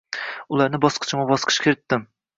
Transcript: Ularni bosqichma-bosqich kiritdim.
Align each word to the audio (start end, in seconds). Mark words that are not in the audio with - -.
Ularni 0.55 0.79
bosqichma-bosqich 0.87 1.63
kiritdim. 1.67 2.13